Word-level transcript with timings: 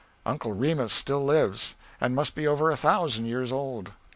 Uncle 0.25 0.51
Remus 0.51 0.93
still 0.93 1.23
lives, 1.23 1.75
and 1.99 2.15
must 2.15 2.33
be 2.33 2.47
over 2.47 2.71
a 2.71 2.75
thousand 2.75 3.25
years 3.25 3.51
old. 3.51 3.93